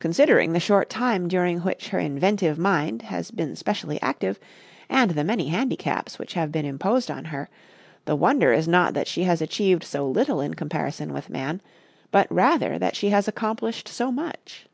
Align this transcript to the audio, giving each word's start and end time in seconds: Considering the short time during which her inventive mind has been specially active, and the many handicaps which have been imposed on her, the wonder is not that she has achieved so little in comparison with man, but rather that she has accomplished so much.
Considering 0.00 0.52
the 0.52 0.58
short 0.58 0.90
time 0.90 1.28
during 1.28 1.60
which 1.60 1.90
her 1.90 1.98
inventive 2.00 2.58
mind 2.58 3.02
has 3.02 3.30
been 3.30 3.54
specially 3.54 4.02
active, 4.02 4.40
and 4.88 5.12
the 5.12 5.22
many 5.22 5.46
handicaps 5.46 6.18
which 6.18 6.34
have 6.34 6.50
been 6.50 6.64
imposed 6.64 7.08
on 7.08 7.26
her, 7.26 7.48
the 8.04 8.16
wonder 8.16 8.52
is 8.52 8.66
not 8.66 8.94
that 8.94 9.06
she 9.06 9.22
has 9.22 9.40
achieved 9.40 9.84
so 9.84 10.08
little 10.08 10.40
in 10.40 10.54
comparison 10.54 11.12
with 11.12 11.30
man, 11.30 11.62
but 12.10 12.26
rather 12.32 12.80
that 12.80 12.96
she 12.96 13.10
has 13.10 13.28
accomplished 13.28 13.86
so 13.86 14.10
much. 14.10 14.66